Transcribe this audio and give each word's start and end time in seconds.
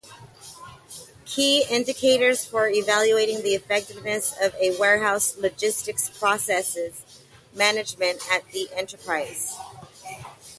Key 1.25 1.63
indicators 1.69 2.43
for 2.43 2.67
evaluating 2.67 3.43
the 3.43 3.53
effectiveness 3.53 4.33
of 4.41 4.55
warehouse 4.79 5.37
logistics 5.37 6.09
processes 6.09 7.03
management 7.53 8.19
at 8.31 8.47
the 8.51 8.67
enterprise. 8.73 9.55